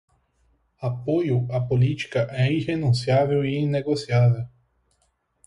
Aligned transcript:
Apoio 0.81 1.45
à 1.51 1.61
política 1.61 2.27
é 2.31 2.51
irrenunciável 2.51 3.45
e 3.45 3.53
inegociável 3.59 4.47